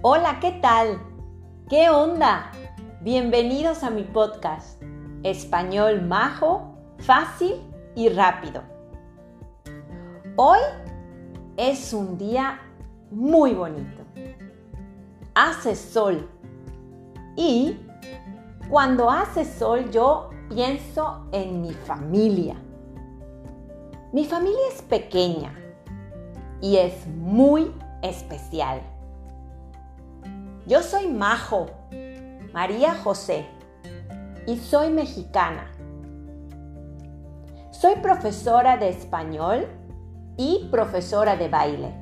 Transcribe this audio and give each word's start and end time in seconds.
Hola, 0.00 0.38
¿qué 0.40 0.52
tal? 0.52 1.00
¿Qué 1.68 1.90
onda? 1.90 2.52
Bienvenidos 3.00 3.82
a 3.82 3.90
mi 3.90 4.04
podcast, 4.04 4.80
Español 5.24 6.02
Majo, 6.02 6.76
Fácil 6.98 7.56
y 7.96 8.08
Rápido. 8.08 8.62
Hoy 10.36 10.60
es 11.56 11.92
un 11.92 12.16
día 12.16 12.60
muy 13.10 13.54
bonito. 13.54 14.04
Hace 15.34 15.74
sol 15.74 16.30
y 17.34 17.76
cuando 18.70 19.10
hace 19.10 19.44
sol 19.44 19.90
yo 19.90 20.30
pienso 20.48 21.26
en 21.32 21.60
mi 21.60 21.72
familia. 21.72 22.54
Mi 24.12 24.24
familia 24.24 24.68
es 24.72 24.80
pequeña 24.80 25.52
y 26.60 26.76
es 26.76 27.04
muy 27.08 27.74
especial. 28.00 28.80
Yo 30.68 30.82
soy 30.82 31.08
Majo, 31.08 31.70
María 32.52 32.94
José, 32.94 33.46
y 34.46 34.58
soy 34.58 34.90
mexicana. 34.90 35.72
Soy 37.70 37.94
profesora 38.02 38.76
de 38.76 38.90
español 38.90 39.66
y 40.36 40.68
profesora 40.70 41.36
de 41.36 41.48
baile. 41.48 41.94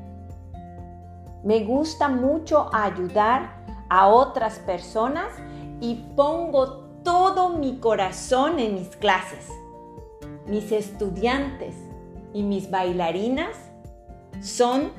Me 1.45 1.63
gusta 1.63 2.09
mucho 2.09 2.69
ayudar 2.75 3.65
a 3.89 4.09
otras 4.09 4.59
personas 4.59 5.29
y 5.81 6.05
pongo 6.17 6.89
todo 7.05 7.51
mi 7.51 7.79
corazón 7.79 8.59
en 8.59 8.75
mis 8.75 8.97
clases. 8.97 9.49
Mis 10.49 10.73
estudiantes 10.73 11.77
y 12.35 12.43
mis 12.43 12.69
bailarinas 12.69 13.55
son 14.41 14.91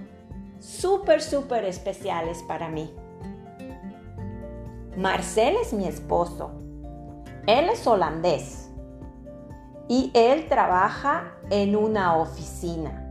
súper, 0.61 1.21
súper 1.21 1.65
especiales 1.65 2.41
para 2.47 2.69
mí. 2.69 2.89
Marcel 4.97 5.55
es 5.61 5.71
mi 5.73 5.87
esposo. 5.87 6.51
Él 7.45 7.69
es 7.69 7.87
holandés 7.87 8.69
y 9.87 10.11
él 10.13 10.49
trabaja 10.49 11.31
en 11.49 11.75
una 11.75 12.17
oficina. 12.17 13.03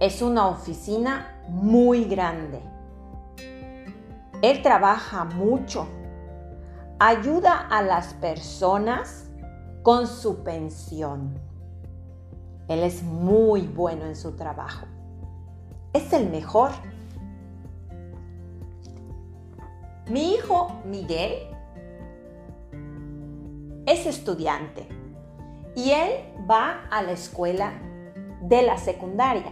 Es 0.00 0.22
una 0.22 0.48
oficina 0.48 1.42
muy 1.48 2.04
grande. 2.04 2.62
Él 4.40 4.62
trabaja 4.62 5.24
mucho. 5.24 5.86
Ayuda 6.98 7.66
a 7.68 7.82
las 7.82 8.14
personas 8.14 9.28
con 9.82 10.06
su 10.06 10.42
pensión. 10.44 11.38
Él 12.68 12.82
es 12.82 13.02
muy 13.02 13.62
bueno 13.66 14.06
en 14.06 14.16
su 14.16 14.34
trabajo 14.36 14.86
es 15.96 16.12
el 16.12 16.28
mejor. 16.30 16.70
Mi 20.08 20.34
hijo 20.34 20.82
Miguel 20.84 21.32
es 23.86 24.06
estudiante 24.06 24.86
y 25.74 25.90
él 25.90 26.12
va 26.48 26.86
a 26.92 27.02
la 27.02 27.10
escuela 27.10 27.72
de 28.40 28.62
la 28.62 28.78
secundaria. 28.78 29.50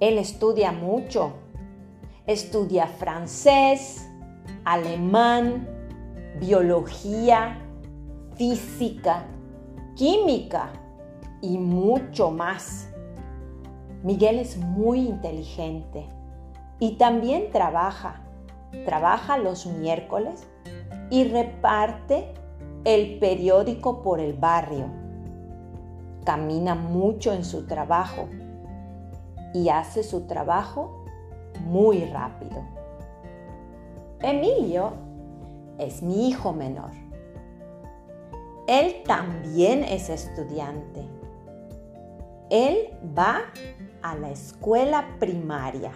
Él 0.00 0.16
estudia 0.16 0.72
mucho. 0.72 1.34
Estudia 2.26 2.86
francés, 2.86 4.08
alemán, 4.64 5.68
biología, 6.40 7.62
física, 8.34 9.26
química 9.94 10.70
y 11.42 11.58
mucho 11.58 12.30
más. 12.30 12.88
Miguel 14.02 14.38
es 14.38 14.56
muy 14.56 15.00
inteligente 15.00 16.06
y 16.80 16.96
también 16.96 17.50
trabaja. 17.52 18.22
Trabaja 18.84 19.38
los 19.38 19.66
miércoles 19.66 20.46
y 21.10 21.24
reparte 21.24 22.34
el 22.84 23.18
periódico 23.18 24.02
por 24.02 24.20
el 24.20 24.34
barrio. 24.34 24.86
Camina 26.24 26.74
mucho 26.74 27.32
en 27.32 27.44
su 27.44 27.66
trabajo 27.66 28.28
y 29.54 29.68
hace 29.68 30.02
su 30.02 30.26
trabajo 30.26 31.04
muy 31.64 32.04
rápido. 32.04 32.62
Emilio 34.20 34.92
es 35.78 36.02
mi 36.02 36.28
hijo 36.28 36.52
menor. 36.52 36.90
Él 38.66 39.02
también 39.06 39.84
es 39.84 40.08
estudiante. 40.08 41.08
Él 42.50 42.90
va 43.16 43.42
a 44.02 44.16
la 44.16 44.30
escuela 44.30 45.06
primaria 45.18 45.92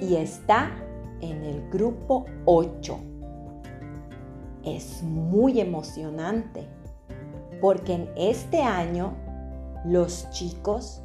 y 0.00 0.16
está 0.16 0.70
en 1.22 1.42
el 1.44 1.70
grupo 1.70 2.26
8. 2.44 2.98
Es 4.64 5.02
muy 5.02 5.60
emocionante 5.60 6.68
porque 7.60 7.94
en 7.94 8.10
este 8.16 8.62
año 8.62 9.14
los 9.86 10.28
chicos 10.30 11.02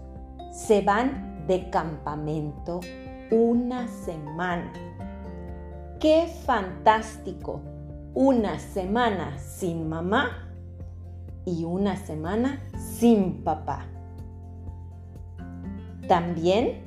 se 0.52 0.82
van 0.82 1.46
de 1.48 1.70
campamento 1.70 2.82
una 3.32 3.88
semana. 3.88 4.74
¡Qué 6.00 6.28
fantástico! 6.46 7.62
Una 8.14 8.60
semana 8.60 9.38
sin 9.38 9.88
mamá 9.88 10.50
y 11.46 11.64
una 11.64 11.96
semana 11.96 12.62
sin 12.78 13.44
papá. 13.44 13.86
También 16.08 16.84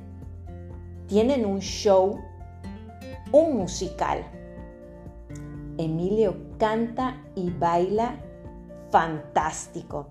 tienen 1.07 1.47
un 1.47 1.61
show, 1.61 2.19
un 3.33 3.57
musical. 3.57 4.25
Emilio 5.79 6.37
canta 6.59 7.23
y 7.35 7.51
baila 7.51 8.17
fantástico. 8.91 10.09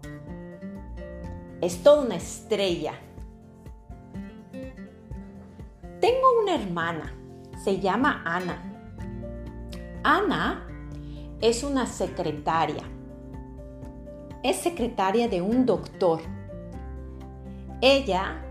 Es 1.61 1.83
toda 1.83 2.05
una 2.05 2.15
estrella. 2.15 2.93
Tengo 5.99 6.41
una 6.41 6.55
hermana, 6.55 7.13
se 7.63 7.79
llama 7.79 8.23
Ana. 8.25 8.63
Ana 10.03 10.65
es 11.41 11.63
una 11.63 11.85
secretaria. 11.85 12.83
Es 14.41 14.57
secretaria 14.57 15.27
de 15.27 15.41
un 15.41 15.65
doctor. 15.65 16.21
Ella 17.81 18.41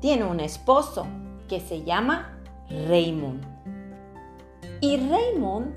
tiene 0.00 0.24
un 0.24 0.40
esposo 0.40 1.06
que 1.46 1.60
se 1.60 1.84
llama 1.84 2.39
Raymond. 2.70 3.44
Y 4.80 4.96
Raymond 4.96 5.74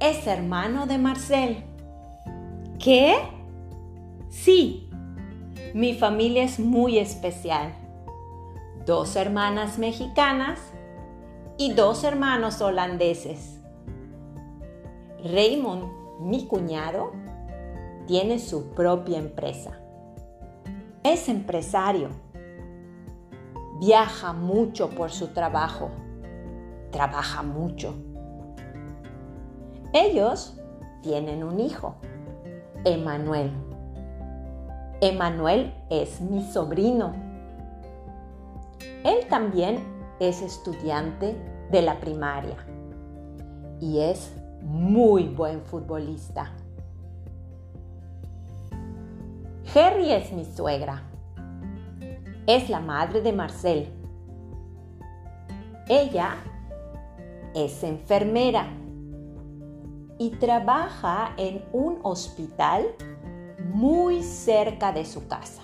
es 0.00 0.26
hermano 0.26 0.86
de 0.86 0.98
Marcel. 0.98 1.64
¿Qué? 2.78 3.16
Sí, 4.30 4.88
mi 5.74 5.94
familia 5.94 6.44
es 6.44 6.58
muy 6.58 6.98
especial. 6.98 7.74
Dos 8.86 9.16
hermanas 9.16 9.78
mexicanas 9.78 10.58
y 11.58 11.72
dos 11.72 12.04
hermanos 12.04 12.60
holandeses. 12.60 13.60
Raymond, 15.24 15.84
mi 16.20 16.46
cuñado, 16.46 17.12
tiene 18.06 18.38
su 18.38 18.70
propia 18.70 19.18
empresa. 19.18 19.78
Es 21.04 21.28
empresario 21.28 22.08
viaja 23.82 24.32
mucho 24.32 24.90
por 24.90 25.10
su 25.10 25.28
trabajo, 25.28 25.90
trabaja 26.92 27.42
mucho. 27.42 27.96
Ellos 29.92 30.56
tienen 31.02 31.42
un 31.42 31.58
hijo, 31.58 31.96
Emanuel. 32.84 33.50
Emanuel 35.00 35.74
es 35.90 36.20
mi 36.20 36.44
sobrino. 36.44 37.12
Él 39.02 39.26
también 39.28 39.80
es 40.20 40.40
estudiante 40.42 41.36
de 41.72 41.82
la 41.82 41.98
primaria 41.98 42.56
y 43.80 43.98
es 43.98 44.32
muy 44.62 45.24
buen 45.24 45.62
futbolista. 45.62 46.52
Harry 49.74 50.12
es 50.12 50.30
mi 50.32 50.44
suegra 50.44 51.02
es 52.46 52.68
la 52.68 52.80
madre 52.80 53.20
de 53.20 53.32
Marcel. 53.32 53.88
Ella 55.88 56.36
es 57.54 57.82
enfermera 57.82 58.66
y 60.18 60.30
trabaja 60.30 61.34
en 61.36 61.64
un 61.72 61.98
hospital 62.02 62.86
muy 63.72 64.22
cerca 64.22 64.92
de 64.92 65.04
su 65.04 65.26
casa. 65.26 65.62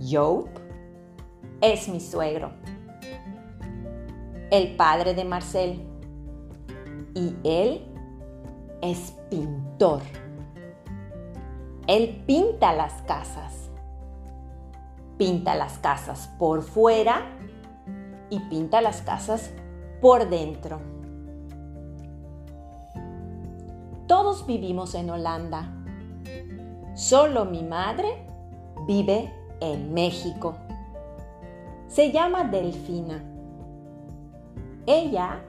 Job 0.00 0.48
es 1.60 1.88
mi 1.88 2.00
suegro, 2.00 2.52
el 4.50 4.76
padre 4.76 5.14
de 5.14 5.24
Marcel, 5.24 5.80
y 7.14 7.34
él 7.42 7.84
es 8.80 9.12
pintor. 9.28 10.02
Él 11.86 12.22
pinta 12.26 12.72
las 12.74 12.92
casas 13.02 13.68
pinta 15.18 15.56
las 15.56 15.78
casas 15.78 16.30
por 16.38 16.62
fuera 16.62 17.26
y 18.30 18.40
pinta 18.40 18.80
las 18.80 19.02
casas 19.02 19.50
por 20.00 20.28
dentro. 20.28 20.80
Todos 24.06 24.46
vivimos 24.46 24.94
en 24.94 25.10
Holanda. 25.10 25.74
Solo 26.94 27.44
mi 27.44 27.62
madre 27.62 28.26
vive 28.86 29.32
en 29.60 29.92
México. 29.92 30.56
Se 31.88 32.10
llama 32.10 32.44
Delfina. 32.44 33.22
Ella 34.86 35.40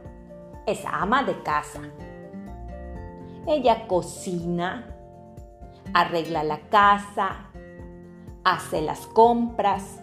es 0.66 0.84
ama 0.86 1.24
de 1.24 1.42
casa. 1.44 1.82
Ella 3.48 3.88
cocina, 3.88 4.86
arregla 5.94 6.44
la 6.44 6.60
casa, 6.70 7.50
hace 8.44 8.82
las 8.82 9.08
compras. 9.08 10.02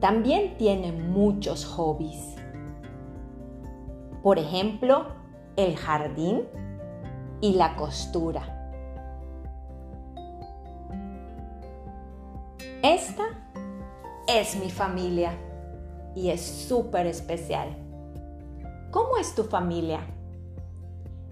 También 0.00 0.56
tiene 0.56 0.92
muchos 0.92 1.64
hobbies. 1.64 2.36
Por 4.22 4.38
ejemplo, 4.38 5.06
el 5.56 5.76
jardín 5.76 6.44
y 7.40 7.54
la 7.54 7.74
costura. 7.74 8.54
Esta 12.82 13.24
es 14.28 14.56
mi 14.56 14.70
familia 14.70 15.32
y 16.14 16.30
es 16.30 16.42
súper 16.42 17.06
especial. 17.06 17.76
¿Cómo 18.92 19.16
es 19.16 19.34
tu 19.34 19.44
familia? 19.44 20.00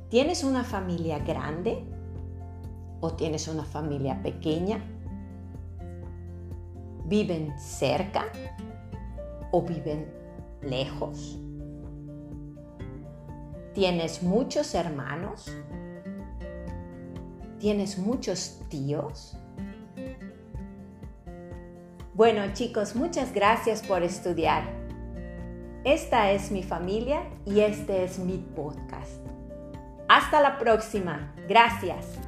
¿Tienes 0.09 0.43
una 0.43 0.65
familia 0.65 1.21
grande 1.21 1.85
o 3.01 3.13
tienes 3.13 3.47
una 3.47 3.65
familia 3.65 4.23
pequeña? 4.23 4.96
¿Viven 7.07 7.57
cerca 7.57 8.25
o 9.53 9.63
viven 9.63 10.13
lejos? 10.61 11.39
¿Tienes 13.75 14.25
muchos 14.25 14.75
hermanos? 14.75 15.47
¿Tienes 17.61 17.97
muchos 17.99 18.61
tíos? 18.69 19.37
Bueno 22.15 22.53
chicos, 22.55 22.97
muchas 22.97 23.33
gracias 23.33 23.83
por 23.83 24.03
estudiar. 24.03 24.65
Esta 25.85 26.33
es 26.33 26.51
mi 26.51 26.65
familia 26.65 27.23
y 27.45 27.61
este 27.61 28.03
es 28.03 28.19
mi 28.19 28.39
podcast. 28.39 29.25
Hasta 30.09 30.41
la 30.41 30.59
próxima. 30.59 31.33
Gracias. 31.47 32.19